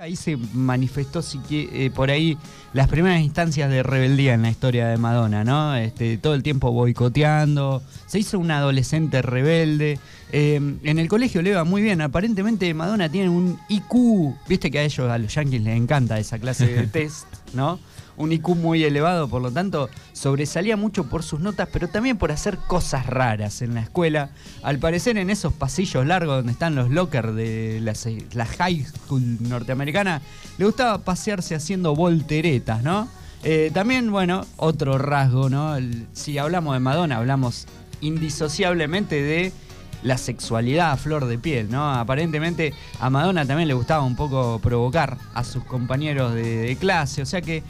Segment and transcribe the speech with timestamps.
[0.00, 2.38] Ahí se manifestó si que, eh, por ahí
[2.72, 5.76] las primeras instancias de rebeldía en la historia de Madonna, ¿no?
[5.76, 9.98] Este, todo el tiempo boicoteando, se hizo una adolescente rebelde.
[10.32, 14.78] Eh, en el colegio le iba muy bien, aparentemente Madonna tiene un IQ, viste que
[14.78, 17.78] a ellos, a los yankees les encanta esa clase de test, ¿no?
[18.20, 22.30] Un IQ muy elevado, por lo tanto sobresalía mucho por sus notas, pero también por
[22.30, 24.30] hacer cosas raras en la escuela.
[24.62, 30.20] Al parecer en esos pasillos largos donde están los lockers de la, high school norteamericana,
[30.58, 33.08] le gustaba pasearse haciendo volteretas, ¿no?
[33.42, 35.76] Eh, también, bueno, otro rasgo, ¿no?
[36.12, 37.66] si hablamos de Madonna, hablamos
[38.02, 39.52] indisociablemente de
[40.02, 41.90] la sexualidad a flor de piel, ¿no?
[41.90, 47.26] Aparentemente a Madonna también le gustaba un poco provocar a sus compañeros de clase, o
[47.26, 47.62] sea que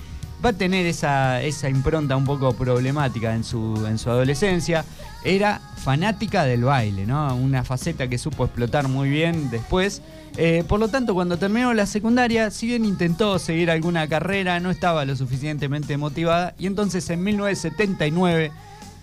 [0.44, 4.84] va a tener esa, impronta un poco problemática en su, en su adolescencia.
[5.24, 7.34] Era fanática del baile, ¿no?
[7.34, 10.02] Una faceta que supo explotar muy bien después.
[10.36, 14.70] Eh, por lo tanto, cuando terminó la secundaria, si bien intentó seguir alguna carrera, no
[14.70, 18.52] estaba lo suficientemente motivada y entonces en 1979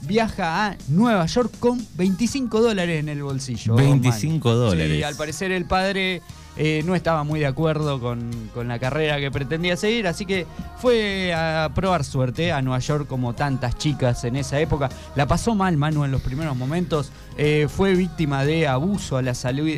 [0.02, 3.76] viaja a Nueva York con 25 dólares en el bolsillo.
[3.76, 5.00] 25 dólares.
[5.00, 6.22] Y al parecer el padre
[6.60, 8.32] eh, no estaba muy de acuerdo con,
[8.68, 13.36] la carrera que pretendía seguir, así que fue a probar suerte a Nueva York como
[13.36, 14.90] tantas chicas en esa época.
[15.16, 19.34] La pasó mal Manu en los primeros momentos, eh, fue víctima de abuso a la,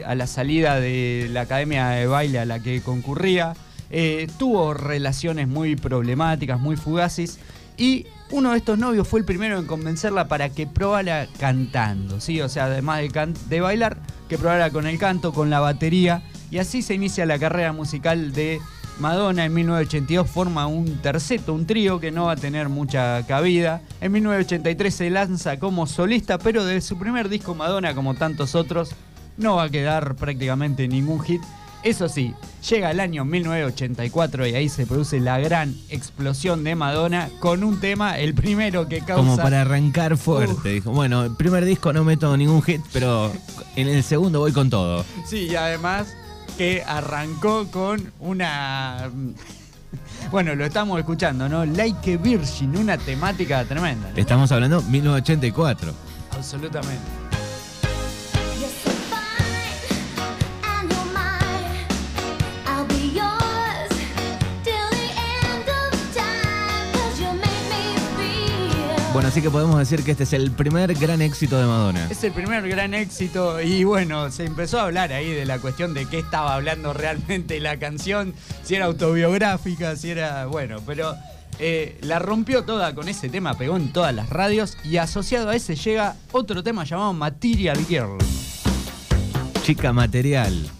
[0.05, 3.53] a la salida de la academia de baile a la que concurría,
[3.89, 7.39] eh, tuvo relaciones muy problemáticas, muy fugaces
[7.75, 12.39] y uno de estos novios fue el primero en convencerla para que probara cantando, ¿sí?
[12.41, 13.97] O sea, además de, de bailar,
[14.30, 16.21] que probara con el canto, con la batería
[16.52, 18.59] y así se inicia la carrera musical de
[19.00, 19.45] Madonna.
[19.45, 23.81] En 1982 forma un terceto, un trío que no va a tener mucha cabida.
[24.02, 28.92] En 1983 se lanza como solista, pero de su primer disco Madonna, como tantos otros,
[29.38, 31.42] no va a quedar prácticamente ningún hit.
[31.81, 32.33] Eso sí,
[32.70, 37.80] llega el año 1984 y ahí se produce la gran explosión de Madonna con un
[37.80, 39.16] tema, el primero que causa...
[39.16, 40.73] Como para arrancar fuerte.
[40.73, 43.32] Dijo, bueno, el primer disco no meto ningún hit, pero
[43.77, 45.05] en el segundo voy con todo.
[45.26, 46.14] Sí, y además
[46.58, 49.10] que arrancó con una.
[50.32, 51.65] Bueno, lo estamos escuchando, ¿no?
[51.65, 54.11] Like a Virgin, una temática tremenda.
[54.15, 55.92] Estamos hablando 1984.
[56.32, 57.18] Absolutamente.
[69.19, 72.07] Bueno, así que podemos decir que este es el primer gran éxito de Madonna.
[72.09, 75.93] Es el primer gran éxito y bueno, se empezó a hablar ahí de la cuestión
[75.93, 81.17] de qué estaba hablando realmente la canción, si era autobiográfica, si era, bueno, pero
[81.59, 85.55] eh, la rompió toda con ese tema, pegó en todas las radios y asociado a
[85.58, 88.19] ese llega otro tema llamado Material Girl.
[89.63, 90.78] Chica material.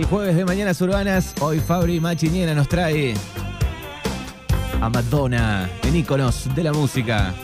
[0.00, 1.34] El jueves de Mañanas Urbanas.
[1.40, 3.14] Hoy Fabri Machiniena nos trae
[4.80, 7.34] a Madonna en íconos de la música.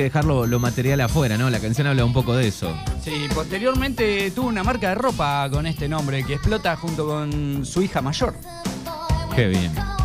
[0.00, 1.50] Que dejarlo lo material afuera, ¿no?
[1.50, 2.74] La canción habla un poco de eso.
[3.04, 7.82] Sí, posteriormente tuvo una marca de ropa con este nombre que explota junto con su
[7.82, 8.34] hija mayor.
[9.36, 9.99] Qué bien.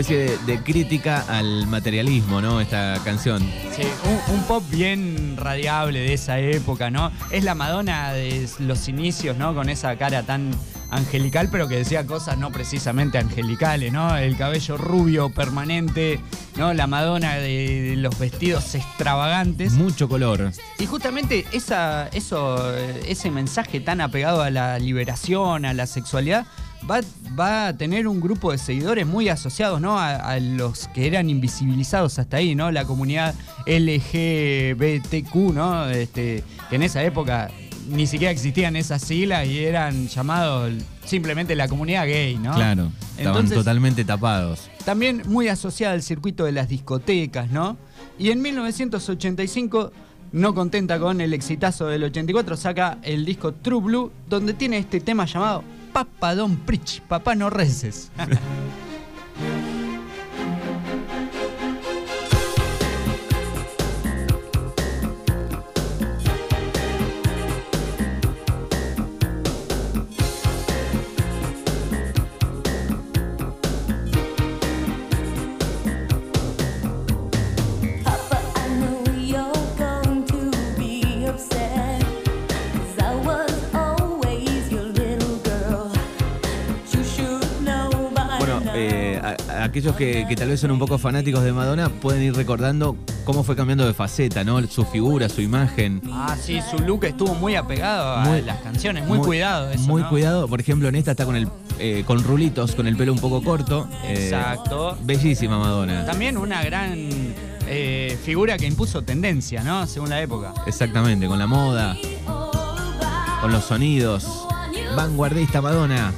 [0.00, 2.60] Especie de, crítica al materialismo, ¿no?
[2.60, 3.42] Esta canción.
[3.74, 3.82] Sí,
[4.32, 7.10] un, pop bien radiable de esa época, ¿no?
[7.32, 9.56] Es la Madonna de los inicios, ¿no?
[9.56, 10.52] Con esa cara tan
[10.90, 14.16] angelical, pero que decía cosas no precisamente angelicales, ¿no?
[14.16, 16.20] El cabello rubio permanente,
[16.56, 16.72] ¿no?
[16.74, 19.72] La Madonna de los vestidos extravagantes.
[19.72, 20.52] Mucho color.
[20.78, 22.72] Y justamente esa, eso,
[23.04, 26.46] ese mensaje tan apegado a la liberación, a la sexualidad,
[26.88, 29.98] va, a tener un grupo de seguidores muy asociados ¿no?
[29.98, 32.70] A, los que eran invisibilizados hasta ahí, ¿no?
[32.70, 33.34] La comunidad
[33.66, 35.88] LGBTQ, ¿no?
[35.88, 37.50] Este, que en esa época
[37.88, 40.72] ni siquiera existían esas siglas y eran llamados
[41.04, 42.54] simplemente la comunidad gay, ¿no?
[42.54, 44.68] Claro, estaban totalmente tapados.
[44.84, 47.76] También muy asociada al circuito de las discotecas, ¿no?
[48.18, 49.92] Y en 1985
[50.32, 55.00] no contenta con el exitazo del 84, saca el disco True Blue, donde tiene este
[55.00, 55.64] tema llamado
[55.98, 58.12] Papa Don Preach, papá no reces.
[89.30, 92.34] a- a aquellos que, que tal vez son un poco fanáticos de Madonna pueden ir
[92.34, 94.60] recordando cómo fue cambiando de faceta, ¿no?
[94.66, 96.00] Su figura, su imagen.
[96.12, 100.02] Ah, sí, su look estuvo muy apegado a Muy- las canciones, muy, cuidado eso, Muy
[100.02, 100.08] ¿no?
[100.08, 100.48] cuidado.
[100.48, 101.48] Por ejemplo, en esta está con el
[101.80, 103.88] eh, con rulitos, con el pelo un poco corto.
[104.04, 104.98] Eh, Exacto.
[105.02, 106.04] bellísima Madonna.
[106.04, 107.08] También una gran
[107.68, 109.86] eh, figura que impuso tendencia, ¿no?
[109.86, 110.54] Según la época.
[110.66, 111.96] Exactamente, con la moda,
[113.40, 114.26] con los sonidos.
[114.96, 116.12] Vanguardista Madonna.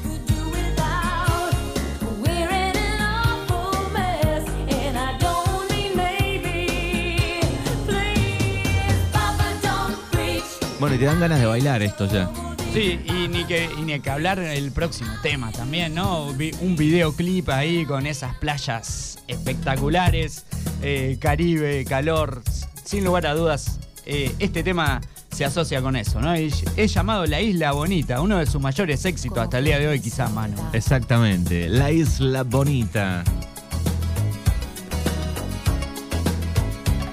[10.80, 12.30] Bueno, y te dan ganas de bailar esto ya.
[12.72, 16.32] Sí, y ni que, y ni que hablar el próximo tema también, ¿no?
[16.32, 20.46] Vi- Un videoclip ahí con esas playas espectaculares,
[20.82, 22.42] eh, Caribe, calor,
[22.84, 25.00] sin lugar a dudas, eh, este tema
[25.30, 26.34] se asocia con eso, ¿no?
[26.38, 29.88] Y es llamado La Isla Bonita, uno de sus mayores éxitos hasta el día de
[29.88, 30.56] hoy, quizás, mano.
[30.72, 33.22] Exactamente, La Isla Bonita.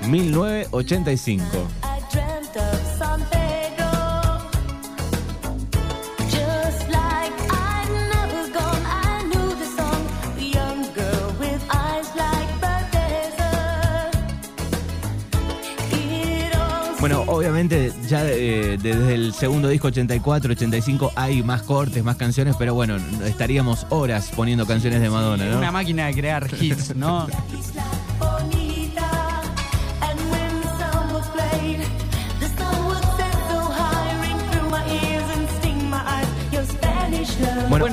[0.08, 1.68] 1985.
[17.38, 22.74] Obviamente ya eh, desde el segundo disco 84, 85 hay más cortes, más canciones, pero
[22.74, 25.58] bueno, estaríamos horas poniendo canciones de Madonna, ¿no?
[25.58, 27.28] Una máquina de crear hits, ¿no?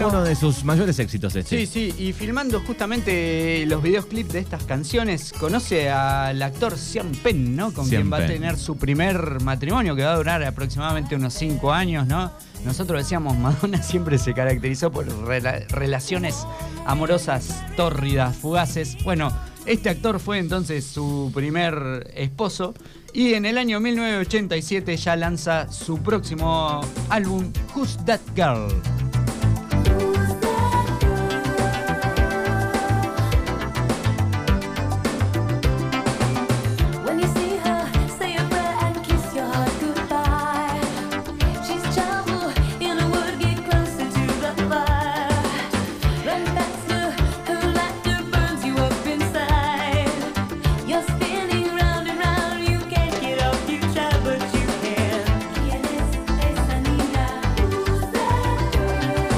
[0.09, 1.67] uno de sus mayores éxitos este.
[1.67, 7.56] Sí, sí, y filmando justamente los videoclips de estas canciones, conoce al actor Sean Penn,
[7.56, 7.73] ¿no?
[7.73, 11.35] Con Sean quien va a tener su primer matrimonio, que va a durar aproximadamente unos
[11.35, 12.33] 5 años, ¿no?
[12.65, 16.47] Nosotros decíamos, Madonna siempre se caracterizó por rela- relaciones
[16.87, 18.97] amorosas tórridas, fugaces.
[19.05, 19.31] Bueno,
[19.67, 22.75] este actor fue entonces su primer esposo
[23.12, 26.81] y en el año 1987 ya lanza su próximo
[27.11, 28.69] álbum, Who's That Girl?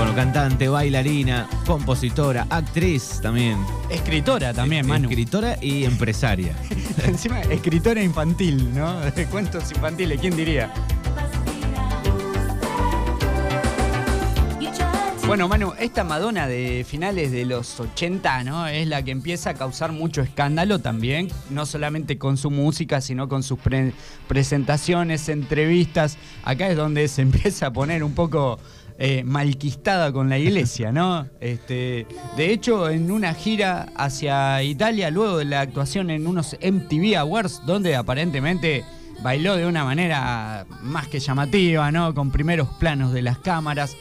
[0.07, 3.59] Bueno, cantante, bailarina, compositora, actriz también.
[3.91, 5.09] Escritora también, Manu.
[5.09, 6.55] Escritora y empresaria.
[7.05, 9.01] Encima, escritora infantil, ¿no?
[9.01, 10.73] De cuentos infantiles, ¿quién diría?
[15.27, 18.69] Bueno, Manu, esta Madonna de finales de los 80, ¿no?
[18.69, 23.29] Es la que empieza a causar mucho escándalo también, no solamente con su música, sino
[23.29, 23.93] con sus pre-
[24.29, 26.17] presentaciones, entrevistas.
[26.45, 28.61] Acá es donde se empieza a poner un poco
[28.99, 31.29] eh, malquistada con la iglesia, ¿no?
[31.41, 37.17] Este, de hecho, en una gira hacia Italia, luego de la actuación en unos MTV
[37.19, 38.85] Awards, donde aparentemente
[39.23, 42.15] bailó de una manera más que llamativa, ¿no?
[42.15, 43.97] Con primeros planos de las cámaras.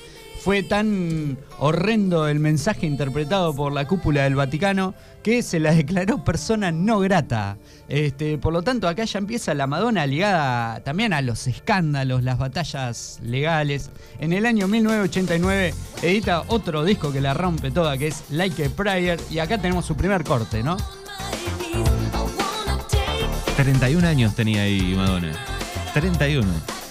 [0.45, 6.23] Fue tan horrendo el mensaje interpretado por la cúpula del Vaticano que se la declaró
[6.23, 7.57] persona no grata.
[7.89, 12.37] Este, por lo tanto, acá ya empieza la Madonna ligada también a los escándalos, las
[12.37, 13.89] batallas legales.
[14.19, 15.73] En el año 1989
[16.03, 19.87] edita otro disco que la rompe toda, que es Like a Prayer, y acá tenemos
[19.87, 20.77] su primer corte, ¿no?
[20.77, 22.13] my knees.
[22.13, 22.21] I
[22.67, 25.33] wanna take 31 años tenía ahí Madonna.
[25.95, 26.84] 31.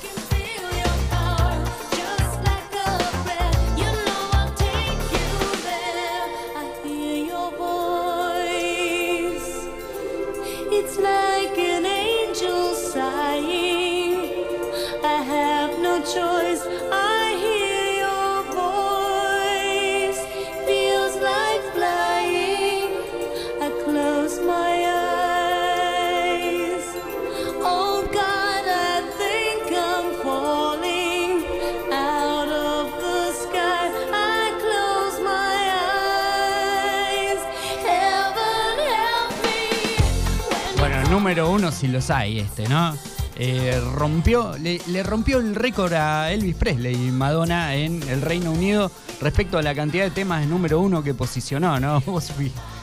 [41.11, 42.95] Número uno si los hay este, ¿no?
[43.37, 48.93] Eh, rompió, le, rompió el récord a Elvis Presley y Madonna en el Reino Unido
[49.21, 52.01] respecto a la cantidad de temas de número uno que posicionó, ¿no?
[52.07, 52.33] Vos,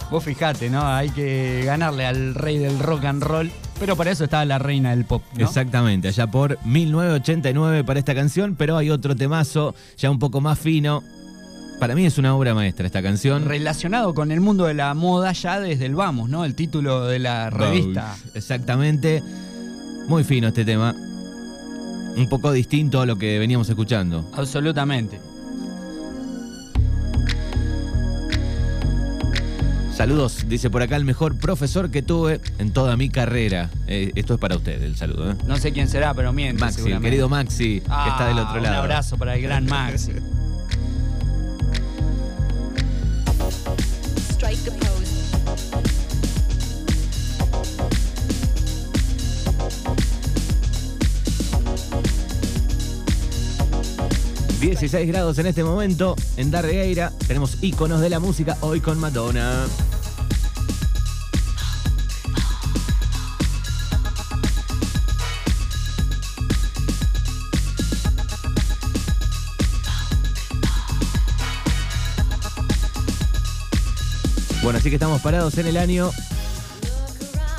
[0.09, 0.85] vos fijate, ¿no?
[0.85, 3.49] Hay que ganarle al rey del rock and roll,
[3.79, 5.45] pero para eso estaba la reina del pop, ¿no?
[5.45, 10.59] Exactamente, allá por 1989 para esta canción, pero hay otro temazo ya un poco más
[10.59, 11.01] fino.
[11.81, 13.43] Para mí es una obra maestra esta canción.
[13.45, 16.45] Relacionado con el mundo de la moda ya desde el vamos, ¿no?
[16.45, 18.15] El título de la revista.
[18.35, 19.23] Exactamente.
[20.07, 20.93] Muy fino este tema.
[20.93, 24.29] Un poco distinto a lo que veníamos escuchando.
[24.35, 25.19] Absolutamente.
[29.95, 33.71] Saludos, dice por acá el mejor profesor que tuve en toda mi carrera.
[33.88, 35.31] Eh, esto es para usted el saludo.
[35.31, 35.35] ¿eh?
[35.47, 36.59] No sé quién será, pero miente.
[36.61, 38.73] Maxi, el querido Maxi, que está del otro Ah, lado.
[38.75, 40.11] Un abrazo para el gran Maxi.
[54.61, 57.11] 16 grados en este momento en Darregueira.
[57.27, 59.65] Tenemos íconos de la música hoy con Madonna.
[74.61, 76.11] Bueno, así que estamos parados en el año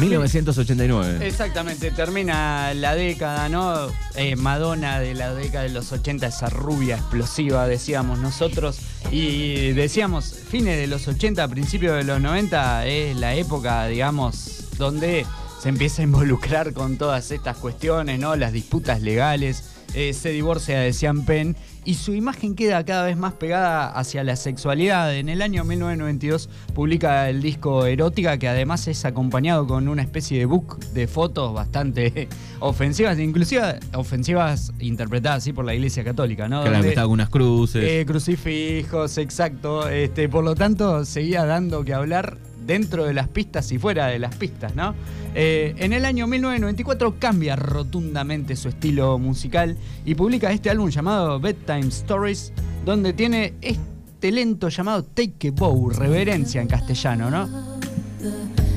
[0.08, 1.26] 1989.
[1.26, 3.88] Exactamente, termina la década, ¿no?
[4.14, 8.78] Eh, Madonna de la década de los 80, esa rubia explosiva, decíamos nosotros.
[9.10, 15.26] Y decíamos, fines de los 80, principios de los 90, es la época, digamos, donde
[15.60, 18.36] se empieza a involucrar con todas estas cuestiones, ¿no?
[18.36, 19.64] Las disputas legales.
[19.94, 21.54] eh, se divorcia de Sean Penn
[21.84, 25.14] y su imagen queda cada vez más pegada hacia la sexualidad.
[25.16, 30.38] En el año 1992 publica el disco Erótica, que además es acompañado con una especie
[30.38, 32.28] de book de fotos bastante
[32.60, 36.60] ofensivas, inclusive ofensivas interpretadas así por la Iglesia Católica, ¿no?
[36.62, 37.82] Claro, Donde- está algunas cruces.
[37.84, 39.88] eh, crucifijos, exacto.
[39.88, 44.18] Este, por lo tanto, seguía dando que hablar dentro de las pistas y fuera de
[44.18, 44.94] las pistas, ¿no?
[45.34, 51.40] Eh, en el año 1994 cambia rotundamente su estilo musical y publica este álbum llamado
[51.40, 52.52] Bedtime Stories,
[52.84, 57.48] donde tiene este lento llamado Take a Bow, reverencia en castellano, ¿no?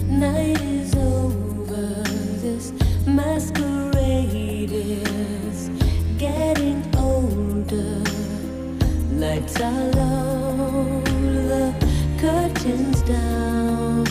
[0.09, 1.25] Night is over.
[12.25, 14.03] Curtains down.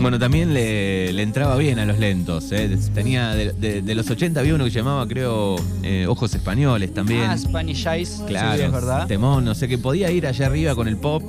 [0.00, 2.52] Bueno, también le, le entraba bien a los lentos.
[2.52, 2.78] ¿eh?
[2.94, 7.22] Tenía de, de- de los 80 había uno que llamaba, creo, eh, Ojos Españoles también.
[7.24, 9.06] Ah, Spanish Eyes, claro, sí, es verdad.
[9.08, 11.22] temón, no sé, que podía ir allá arriba con el pop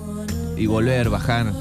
[0.58, 1.54] y volver, bajar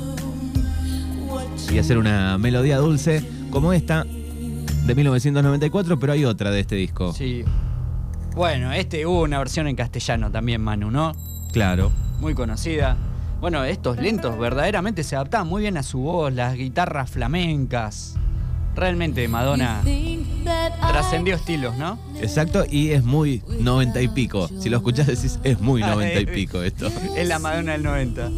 [1.73, 7.13] y hacer una melodía dulce como esta de 1994, pero hay otra de este disco.
[7.15, 7.45] Sí.
[8.37, 11.13] Bueno, este hubo una versión en castellano también, Manu, ¿no?
[11.53, 11.91] Claro.
[12.21, 12.95] muy conocida.
[13.41, 18.15] Bueno, estos lentos verdaderamente se adaptaban muy bien a su voz, las guitarras flamencas.
[18.75, 19.81] Realmente Madonna
[20.87, 21.99] trascendió estilos, ¿no?
[22.21, 24.49] Exacto, y es muy 90 y pico.
[24.61, 26.89] Si lo escuchás decís, es muy 90 y pico esto.
[27.17, 28.29] Es la Madonna del 90.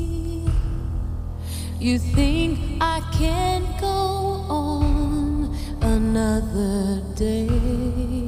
[1.80, 5.50] You think I can go on
[5.82, 8.27] another day?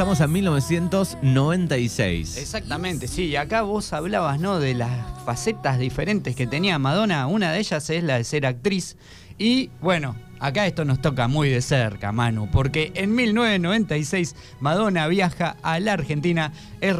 [0.00, 2.38] Pasamos a 1996.
[2.38, 3.24] Exactamente, sí.
[3.24, 4.58] Y acá vos hablabas, ¿no?
[4.58, 4.90] De las
[5.26, 7.26] facetas diferentes que tenía Madonna.
[7.26, 8.96] Una de ellas es la de ser actriz.
[9.36, 15.56] Y bueno, acá esto nos toca muy de cerca, Manu, porque en 1996 Madonna viaja
[15.62, 16.96] a la Argentina, es,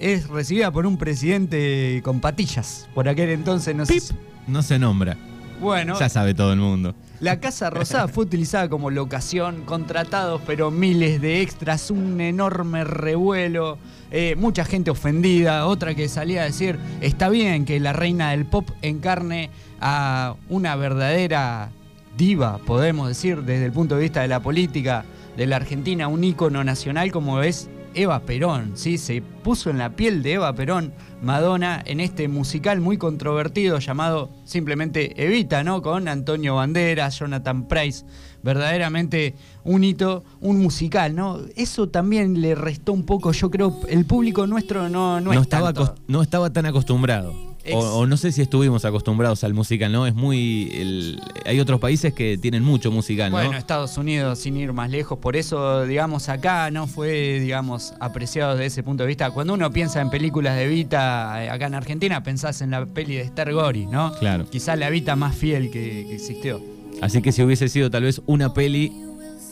[0.00, 2.86] es recibida por un presidente con patillas.
[2.94, 3.98] Por aquel entonces no si-
[4.46, 5.16] no se nombra.
[5.60, 6.94] Bueno, Ya sabe todo el mundo.
[7.20, 13.78] La Casa Rosada fue utilizada como locación, contratados pero miles de extras, un enorme revuelo,
[14.10, 18.44] eh, mucha gente ofendida, otra que salía a decir, está bien que la reina del
[18.44, 21.70] pop encarne a una verdadera
[22.16, 25.04] diva, podemos decir, desde el punto de vista de la política
[25.36, 28.98] de la Argentina, un ícono nacional como es Eva Perón, ¿sí?
[28.98, 34.30] Se puso en la piel de Eva Perón Madonna en este musical muy controvertido llamado
[34.44, 35.82] simplemente Evita, ¿no?
[35.82, 38.04] Con Antonio Banderas, Jonathan Price.
[38.42, 39.34] Verdaderamente
[39.64, 41.40] un hito, un musical, ¿no?
[41.56, 45.40] Eso también le restó un poco, yo creo, el público nuestro no, no, No, es
[45.40, 45.96] estaba, tanto.
[46.06, 47.45] no estaba tan acostumbrado.
[47.74, 50.06] O, o no sé si estuvimos acostumbrados al musical, ¿no?
[50.06, 50.70] Es muy.
[50.74, 53.36] el- hay otros países que tienen mucho musical, ¿no?
[53.38, 58.52] Bueno, Estados Unidos, sin ir más lejos, por eso, digamos, acá no fue, digamos, apreciado
[58.52, 59.30] desde ese punto de vista.
[59.30, 63.16] Cuando uno piensa en películas de Vita eh, acá en Argentina, pensás en la peli
[63.16, 64.12] de Esther Gori, ¿no?
[64.18, 64.46] Claro.
[64.48, 66.60] Quizá la Vita más fiel que, que existió.
[67.02, 68.92] Así que si hubiese sido tal vez una peli,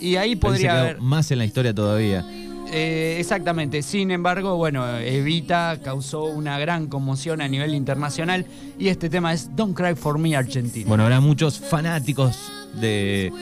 [0.00, 1.00] Y ahí podría haber.
[1.00, 2.24] más en la historia todavía.
[2.72, 3.82] Eh, exactamente.
[3.82, 8.46] Sin embargo, bueno, Evita causó una gran conmoción a nivel internacional
[8.78, 10.88] y este tema es Don't Cry for Me Argentina.
[10.88, 13.32] Bueno, habrá muchos fanáticos de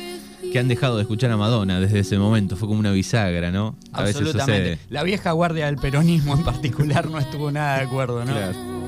[0.52, 2.56] que han dejado de escuchar a Madonna desde ese momento.
[2.56, 3.76] Fue como una bisagra, ¿no?
[3.92, 4.72] A veces Absolutamente.
[4.74, 4.86] sucede.
[4.90, 8.32] La vieja guardia del peronismo en particular no estuvo nada de acuerdo, ¿no?
[8.32, 8.81] Claro.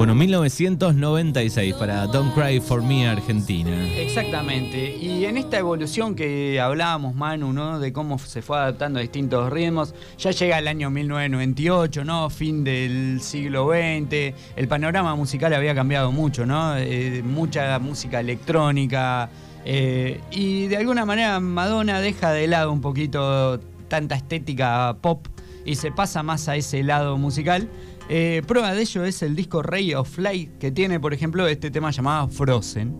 [0.00, 3.86] Bueno, 1996 para Don't Cry for Me Argentina.
[3.98, 4.96] Exactamente.
[4.96, 7.78] Y en esta evolución que hablábamos, Manu, ¿no?
[7.78, 12.30] De cómo se fue adaptando a distintos ritmos, ya llega el año 1998, ¿no?
[12.30, 14.34] Fin del siglo XX.
[14.56, 16.78] El panorama musical había cambiado mucho, ¿no?
[16.78, 19.28] Eh, mucha música electrónica.
[19.66, 25.26] eh, y de alguna manera Madonna deja de lado un poquito tanta estética pop
[25.64, 27.68] y se pasa más a ese lado musical.
[28.12, 31.70] Eh, prueba de ello es el disco Ray of Light, que tiene, por ejemplo, este
[31.70, 32.96] tema llamado Frozen.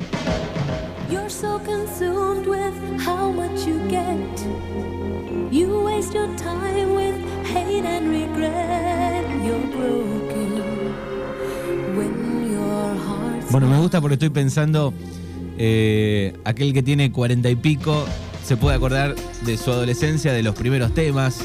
[1.10, 2.72] You're so consumed with
[3.04, 4.16] how much you get.
[5.50, 9.24] You waste your time with hate and regret.
[9.44, 10.94] You're broken
[11.96, 14.94] when your heart's Bueno, me gusta porque estoy pensando,
[15.58, 18.04] eh, aquel que tiene cuarenta y pico
[18.44, 21.40] se puede acordar de su adolescencia, de los primeros temas,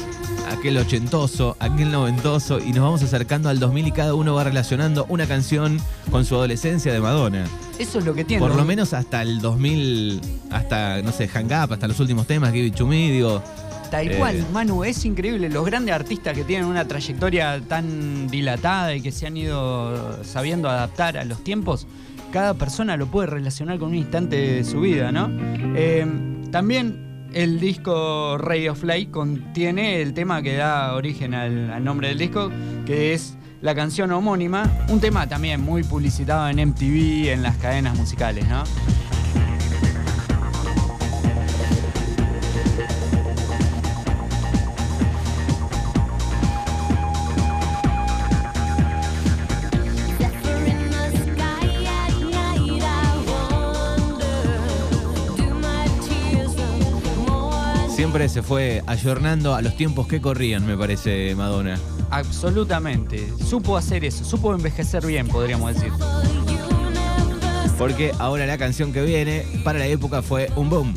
[0.48, 5.06] aquel ochentoso, aquel noventoso, y nos vamos acercando al 2000 y cada uno va relacionando
[5.08, 5.78] una canción
[6.10, 7.44] con su adolescencia de Madonna.
[7.78, 8.40] Eso es lo que tiene.
[8.40, 8.64] Por lo ¿no?
[8.64, 12.74] menos hasta el 2000, hasta, no sé, Hang Up, hasta los últimos temas, Give It
[12.76, 13.42] To Me, digo,
[13.90, 14.16] Tal Eh.
[14.18, 15.48] cual, Manu, es increíble.
[15.48, 20.68] Los grandes artistas que tienen una trayectoria tan dilatada y que se han ido sabiendo
[20.68, 21.86] adaptar a los tiempos,
[22.32, 25.30] cada persona lo puede relacionar con un instante de su vida, ¿no?
[25.76, 26.04] Eh,
[26.50, 32.08] también el disco Ray of Light contiene el tema que da origen al, al nombre
[32.08, 32.50] del disco,
[32.84, 37.96] que es la canción homónima, un tema también muy publicitado en MTV, en las cadenas
[37.96, 38.64] musicales, ¿no?
[58.16, 61.78] Siempre se fue ayornando a los tiempos que corrían, me parece, Madonna.
[62.10, 63.30] Absolutamente.
[63.46, 65.92] Supo hacer eso, supo envejecer bien, podríamos decir.
[67.76, 70.94] Porque ahora la canción que viene para la época fue un boom.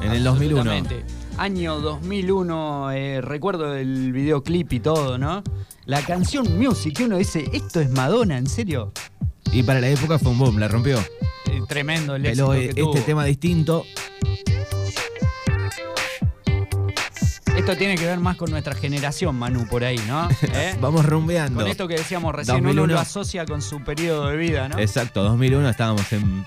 [0.00, 0.60] En el 2001.
[0.60, 1.04] Absolutamente.
[1.36, 5.42] Año 2001, eh, recuerdo el videoclip y todo, ¿no?
[5.84, 8.90] La canción Music, que uno dice, ¿esto es Madonna, en serio?
[9.52, 10.98] Y para la época fue un boom, la rompió.
[10.98, 13.04] Eh, tremendo el Pero éxito eh, que este tuvo.
[13.04, 13.84] tema distinto,
[17.56, 20.28] Esto tiene que ver más con nuestra generación, Manu, por ahí, ¿no?
[20.42, 20.76] ¿Eh?
[20.80, 21.60] vamos rumbeando.
[21.60, 22.92] Con esto que decíamos recién, uno 2001.
[22.94, 24.78] lo asocia con su periodo de vida, ¿no?
[24.78, 26.44] Exacto, 2001 estábamos en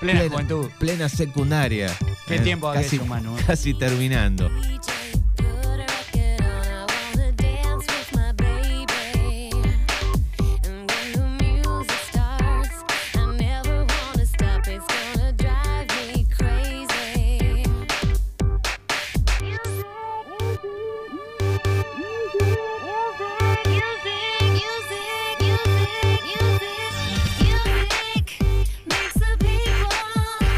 [0.00, 0.68] Plena juventud.
[0.78, 1.90] plena secundaria.
[2.26, 3.42] Qué Eh, tiempo casi, aquello, Manu, eh.
[3.46, 4.50] Casi terminando.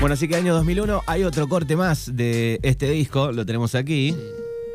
[0.07, 4.15] Bueno, así que año 2001 hay otro corte más de este disco, lo tenemos aquí.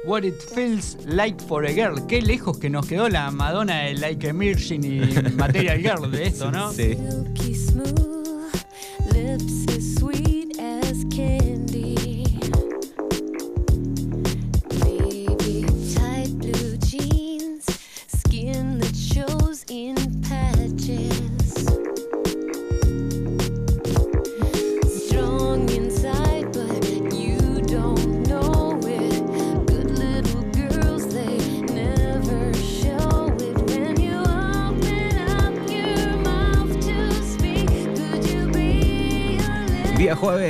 [0.03, 2.05] What It Feels Like for a Girl.
[2.05, 6.27] Qué lejos que nos quedó la Madonna de Like a Virgin y Material Girl de
[6.27, 6.73] esto, ¿no?
[6.73, 6.97] Sí.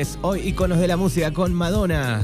[0.01, 2.23] Jueves, hoy iconos de la música con Madonna.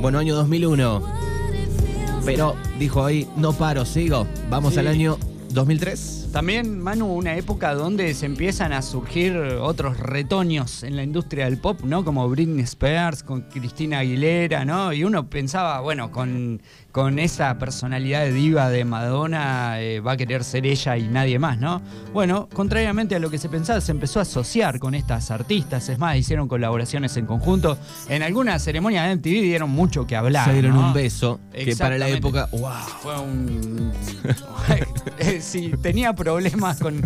[0.00, 0.98] Bueno, año 2001.
[1.00, 4.26] what it feels Pero dijo ahí, no paro, sigo.
[4.48, 4.80] Vamos Sí.
[4.80, 5.18] al año
[5.52, 6.28] 2003.
[6.32, 11.58] También, Manu, una época donde se empiezan a surgir otros retoños en la industria del
[11.58, 12.04] pop, ¿no?
[12.04, 14.92] Como Britney Spears, con Cristina Aguilera, ¿no?
[14.92, 20.16] Y uno pensaba, bueno, con, con esa personalidad de diva de Madonna eh, va a
[20.16, 21.82] querer ser ella y nadie más, ¿no?
[22.12, 25.98] Bueno, contrariamente a lo que se pensaba, se empezó a asociar con estas artistas, es
[25.98, 27.76] más, hicieron colaboraciones en conjunto.
[28.08, 30.46] En alguna ceremonia de MTV dieron mucho que hablar.
[30.46, 30.88] Se dieron ¿no?
[30.88, 32.70] un beso que para la época, wow.
[33.02, 33.92] Fue un.
[35.22, 37.00] Eh, si tenía problemas con,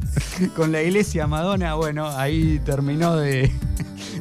[0.56, 3.52] con la iglesia Madonna, bueno, ahí terminó de,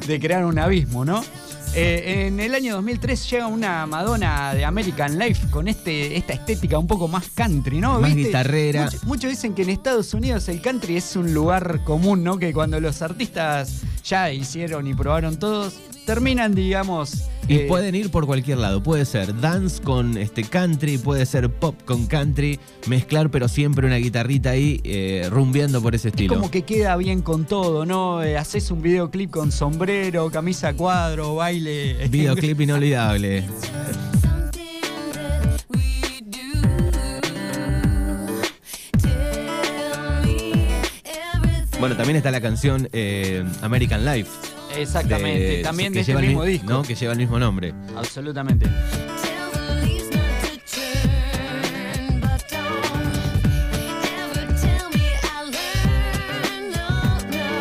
[0.06, 1.24] de crear un abismo, ¿no?
[1.74, 6.78] Eh, en el año 2003 llega una Madonna de American Life con este, esta estética
[6.78, 8.00] un poco más country, ¿no?
[8.00, 8.84] Más guitarrera.
[8.84, 12.38] Muchos, muchos dicen que en Estados Unidos el country es un lugar común, ¿no?
[12.38, 15.74] Que cuando los artistas ya hicieron y probaron todos,
[16.06, 17.24] terminan, digamos.
[17.48, 18.82] Y eh, pueden ir por cualquier lado.
[18.82, 23.96] Puede ser dance con este country, puede ser pop con country, mezclar, pero siempre una
[23.96, 26.34] guitarrita ahí eh, rumbeando por ese Es estilo.
[26.34, 28.22] como que queda bien con todo, ¿no?
[28.22, 32.08] Eh, haces un videoclip con sombrero, camisa cuadro, baile.
[32.10, 33.44] Videoclip inolvidable.
[41.78, 44.30] Bueno, también está la canción eh, American Life.
[44.76, 46.68] Exactamente, de- también de este el mismo mi- disco.
[46.70, 46.82] ¿no?
[46.82, 47.72] Que lleva el mismo nombre.
[47.96, 48.66] Absolutamente.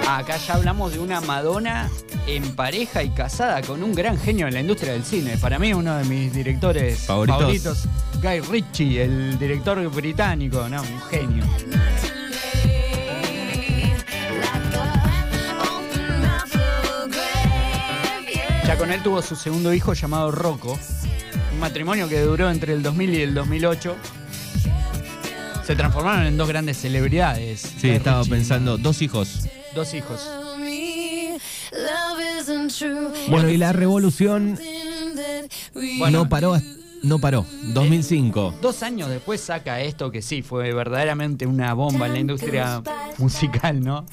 [0.07, 1.89] Acá ya hablamos de una Madonna
[2.27, 5.37] en pareja y casada con un gran genio en la industria del cine.
[5.37, 7.39] Para mí uno de mis directores Favoritos.
[7.41, 7.85] favoritos,
[8.21, 10.81] Guy Ritchie, el director británico, ¿no?
[10.81, 11.43] Un genio.
[18.77, 20.77] Con él tuvo su segundo hijo llamado Rocco.
[21.53, 23.95] Un matrimonio que duró entre el 2000 y el 2008.
[25.65, 27.61] Se transformaron en dos grandes celebridades.
[27.61, 29.47] Sí, Guy estaba Ritchie, pensando, dos hijos.
[29.73, 30.21] Dos hijos.
[33.29, 34.57] Bueno, y la revolución
[35.73, 36.19] Bueno.
[36.19, 36.55] no paró,
[37.03, 37.45] no paró.
[37.73, 38.55] 2005.
[38.61, 42.81] Dos años después saca esto que sí, fue verdaderamente una bomba en la industria
[43.17, 44.05] musical, ¿no?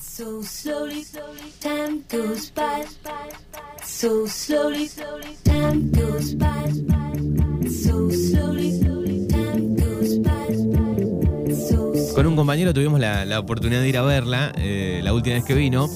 [12.14, 15.45] Con un compañero tuvimos la, la oportunidad de ir a verla eh, la última vez
[15.45, 15.88] que vino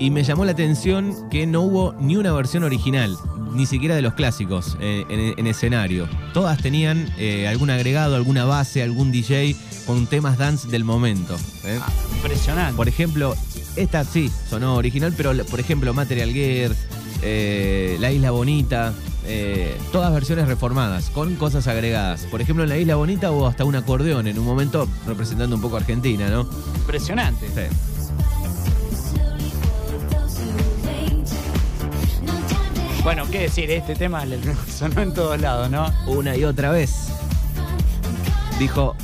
[0.00, 3.16] y me llamó la atención que no hubo ni una versión original,
[3.52, 6.08] ni siquiera de los clásicos eh, en, en escenario.
[6.32, 11.36] Todas tenían eh, algún agregado, alguna base, algún DJ con temas dance del momento.
[11.64, 11.78] ¿eh?
[11.82, 12.76] Ah, impresionante.
[12.76, 13.36] Por ejemplo,
[13.76, 16.72] esta sí sonó original, pero por ejemplo Material Gear,
[18.00, 18.94] La Isla Bonita,
[19.26, 22.22] eh, todas versiones reformadas, con cosas agregadas.
[22.30, 25.62] Por ejemplo, en La Isla Bonita hubo hasta un acordeón en un momento representando un
[25.62, 26.48] poco a Argentina, ¿no?
[26.76, 27.46] Impresionante.
[27.48, 27.99] Sí.
[33.02, 34.38] Bueno, qué decir, este tema le-
[34.70, 35.86] sonó en todos lados, ¿no?
[36.06, 37.08] Una y otra vez.
[38.58, 38.94] Dijo,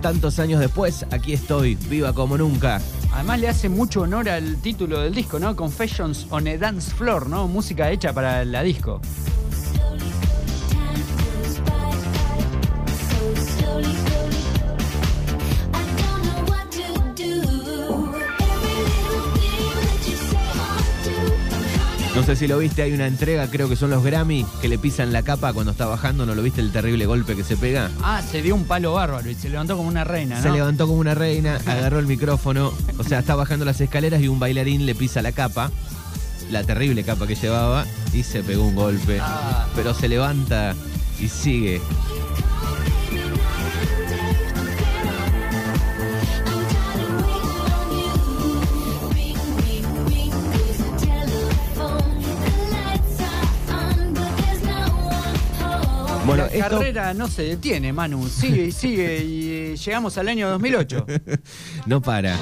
[0.00, 2.80] tantos años después, aquí estoy, viva como nunca.
[3.12, 5.54] Además le hace mucho honor al título del disco, ¿no?
[5.54, 7.46] Confessions on a Dance Floor, ¿no?
[7.46, 9.00] Música hecha para la disco.
[22.24, 25.12] Sé si lo viste, hay una entrega, creo que son los Grammy, que le pisan
[25.12, 27.90] la capa cuando está bajando, ¿no lo viste el terrible golpe que se pega?
[28.02, 30.42] Ah, se dio un palo bárbaro y se levantó como una reina, ¿no?
[30.42, 34.28] Se levantó como una reina, agarró el micrófono, o sea, está bajando las escaleras y
[34.28, 35.70] un bailarín le pisa la capa,
[36.50, 37.84] la terrible capa que llevaba,
[38.14, 39.18] y se pegó un golpe.
[39.20, 39.66] Ah.
[39.74, 40.74] Pero se levanta
[41.20, 41.82] y sigue.
[56.26, 58.28] Bueno, la esto- carrera no se detiene, Manu.
[58.28, 61.06] Sigue y sigue y eh, llegamos al año 2008.
[61.86, 62.36] No para.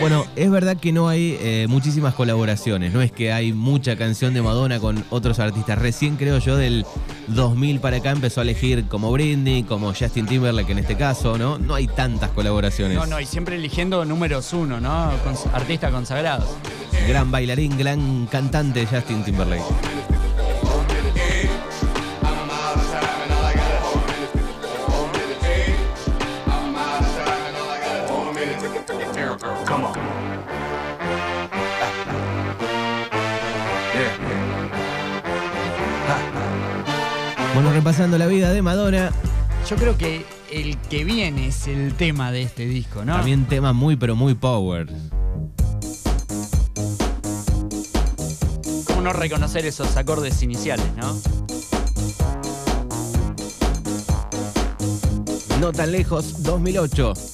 [0.00, 4.34] Bueno, es verdad que no hay eh, muchísimas colaboraciones, no es que hay mucha canción
[4.34, 5.78] de Madonna con otros artistas.
[5.78, 6.84] Recién creo yo del
[7.28, 11.58] 2000 para acá empezó a elegir como Britney, como Justin Timberlake en este caso, ¿no?
[11.58, 12.96] No hay tantas colaboraciones.
[12.96, 15.10] No, no, y siempre eligiendo números uno, ¿no?
[15.24, 16.48] Con- artistas consagrados.
[17.08, 19.62] Gran bailarín, gran cantante Justin Timberlake.
[37.82, 39.10] Repasando la vida de Madonna,
[39.68, 43.16] Yo creo que el que viene es el tema de este disco, ¿no?
[43.16, 44.86] También tema muy, pero muy power.
[48.86, 51.20] ¿Cómo no reconocer esos acordes iniciales, no?
[55.58, 57.31] No tan lejos, 2008.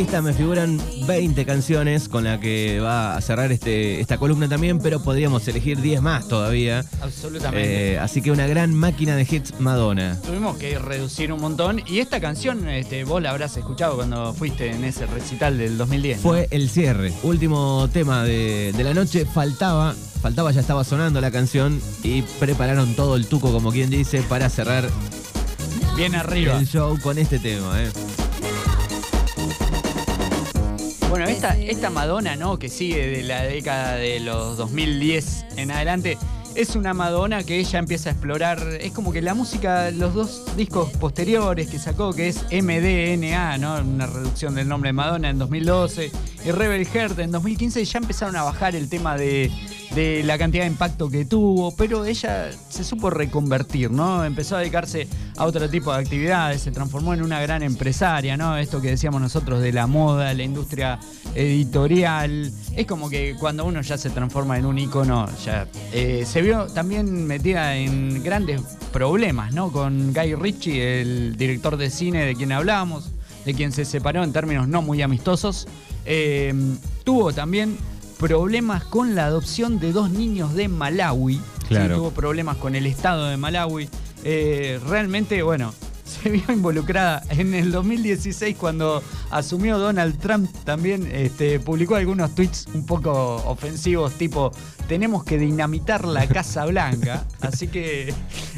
[0.00, 4.78] Lista me figuran 20 canciones con la que va a cerrar este, esta columna también,
[4.78, 6.86] pero podríamos elegir 10 más todavía.
[7.02, 7.92] Absolutamente.
[7.92, 10.18] Eh, así que una gran máquina de hits Madonna.
[10.24, 11.82] Tuvimos que reducir un montón.
[11.86, 16.16] Y esta canción, este, vos la habrás escuchado cuando fuiste en ese recital del 2010.
[16.16, 16.22] ¿no?
[16.22, 19.26] Fue el cierre, último tema de, de la noche.
[19.26, 24.22] Faltaba, faltaba, ya estaba sonando la canción y prepararon todo el tuco, como quien dice,
[24.22, 24.88] para cerrar
[25.94, 26.58] bien arriba.
[26.58, 27.82] el show con este tema.
[27.82, 27.90] ¿eh?
[31.10, 32.56] Bueno, esta, esta Madonna, ¿no?
[32.56, 36.16] Que sigue de la década de los 2010 en adelante.
[36.54, 38.60] Es una Madonna que ella empieza a explorar.
[38.80, 43.80] Es como que la música, los dos discos posteriores que sacó, que es MDNA, ¿no?
[43.80, 46.12] Una reducción del nombre de Madonna en 2012.
[46.44, 49.50] Y Rebel Heart en 2015 ya empezaron a bajar el tema de,
[49.94, 51.74] de la cantidad de impacto que tuvo.
[51.76, 54.24] Pero ella se supo reconvertir, ¿no?
[54.24, 56.62] Empezó a dedicarse a otro tipo de actividades.
[56.62, 58.56] Se transformó en una gran empresaria, ¿no?
[58.56, 60.98] Esto que decíamos nosotros de la moda, la industria
[61.34, 62.52] editorial.
[62.76, 66.66] Es como que cuando uno ya se transforma en un ícono, ya eh, se vio
[66.66, 68.60] también metida en grandes
[68.92, 69.70] problemas, ¿no?
[69.72, 73.10] Con Guy Ritchie, el director de cine de quien hablábamos,
[73.44, 75.66] de quien se separó en términos no muy amistosos.
[76.04, 76.52] Eh,
[77.04, 77.76] tuvo también
[78.20, 81.34] problemas con la adopción de dos niños de Malawi.
[81.36, 81.96] Sí, Claro.
[81.96, 83.88] tuvo problemas con el Estado de Malawi.
[84.24, 85.72] Eh, realmente, bueno,
[86.10, 90.50] se vio involucrada en el 2016 cuando asumió Donald Trump.
[90.64, 94.50] También este, publicó algunos tweets un poco ofensivos tipo
[94.88, 98.12] tenemos que dinamitar la Casa Blanca así que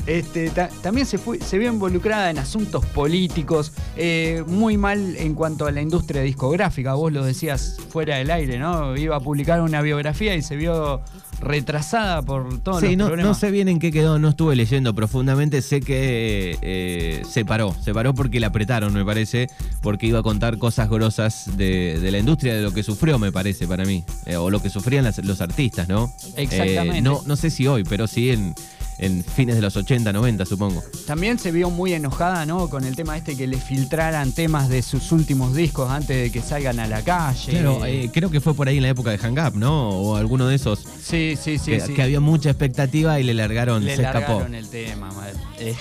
[0.06, 5.34] este, ta- también se, fue, se vio involucrada en asuntos políticos eh, muy mal en
[5.34, 6.94] cuanto a la industria discográfica.
[6.94, 11.02] Vos lo decías fuera del aire no iba a publicar una biografía y se vio
[11.42, 14.56] retrasada por todos Sí, los no, problemas no sé bien en qué quedó, no estuve
[14.56, 19.48] leyendo profundamente, sé que eh, se paró, se paró porque la apretaron, me parece,
[19.82, 23.32] porque iba a contar cosas grosas de, de la industria, de lo que sufrió, me
[23.32, 26.12] parece, para mí, eh, o lo que sufrían las- los artistas, ¿no?
[26.36, 26.98] Exactamente.
[26.98, 28.54] Eh, no, no sé si hoy, pero sí en,
[28.98, 30.82] en fines de los 80, 90, supongo.
[31.06, 32.68] También se vio muy enojada, ¿no?
[32.70, 36.40] Con el tema este que le filtraran temas de sus últimos discos antes de que
[36.40, 37.52] salgan a la calle.
[37.52, 39.88] Claro, eh, creo que fue por ahí en la época de Hang Up, ¿no?
[39.90, 41.72] O alguno de esos sí, sí, sí.
[41.72, 41.94] que, sí.
[41.94, 44.18] que había mucha expectativa y le largaron, Le se escapó.
[44.32, 45.10] largaron el tema.
[45.64, 45.76] Eh,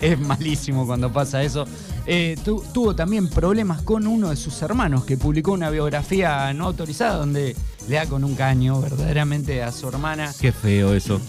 [0.00, 1.66] es malísimo cuando pasa eso.
[2.06, 6.66] Eh, tu- tuvo también problemas con uno de sus hermanos que publicó una biografía no
[6.66, 7.56] autorizada donde
[7.88, 10.32] le da con un caño verdaderamente a su hermana.
[10.40, 11.20] Qué feo eso.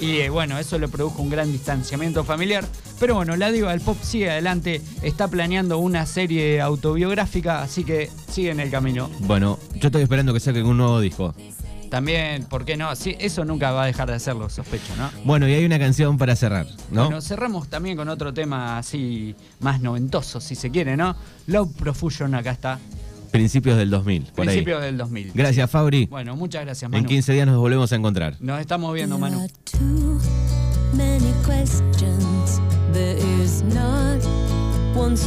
[0.00, 2.64] Y eh, bueno, eso le produjo un gran distanciamiento familiar.
[2.98, 8.10] Pero bueno, la diva del pop sigue adelante, está planeando una serie autobiográfica, así que
[8.30, 9.10] sigue en el camino.
[9.20, 11.34] Bueno, yo estoy esperando que saquen un nuevo disco.
[11.90, 12.94] También, ¿por qué no?
[12.94, 15.10] Sí, eso nunca va a dejar de hacerlo, sospecho, ¿no?
[15.24, 17.06] Bueno, y hay una canción para cerrar, ¿no?
[17.06, 21.16] Bueno, cerramos también con otro tema así más noventoso, si se quiere, ¿no?
[21.48, 22.78] Love Profusion, acá está.
[23.30, 25.32] Principios del 2000, por Principios del 2000.
[25.34, 25.72] Gracias, Sí.
[25.72, 26.06] Fabri.
[26.06, 26.90] Bueno, muchas gracias, ahí.
[26.90, 27.02] Manu.
[27.02, 28.36] En 15 días nos volvemos a encontrar.
[28.40, 29.46] Nos estamos viendo, Manu.